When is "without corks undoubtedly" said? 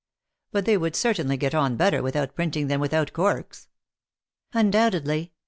2.79-5.31